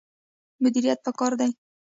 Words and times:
مدیریت 0.63 0.99
پکار 1.05 1.31
دی 1.39 1.49